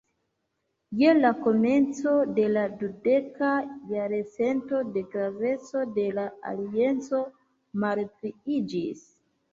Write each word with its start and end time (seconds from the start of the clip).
Je 1.01 1.09
la 1.17 1.29
komenco 1.41 2.13
de 2.39 2.45
la 2.53 2.63
dudeka 2.79 3.49
jarcento 3.91 4.81
la 4.95 5.03
graveco 5.13 5.85
de 5.99 6.07
la 6.19 6.27
alianco 6.55 7.21
malpliiĝis. 7.85 9.07